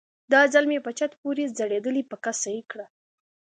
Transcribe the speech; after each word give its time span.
دا 0.31 0.41
ځل 0.53 0.65
مې 0.71 0.79
په 0.85 0.91
چت 0.97 1.11
پورې 1.21 1.43
ځړېدلې 1.57 2.03
پکه 2.09 2.31
سهي 2.41 2.61
کړه. 2.71 2.85